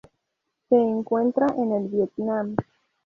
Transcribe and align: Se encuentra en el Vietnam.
Se 0.69 0.75
encuentra 0.81 1.45
en 1.59 1.73
el 1.73 1.87
Vietnam. 1.89 2.55